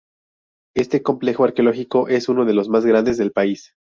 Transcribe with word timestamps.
Este 0.75 1.03
complejo 1.03 1.43
arqueológico 1.43 2.07
es 2.07 2.27
uno 2.27 2.45
de 2.45 2.55
los 2.55 2.69
más 2.69 2.87
grandes 2.87 3.17
del 3.19 3.31
país. 3.31 3.75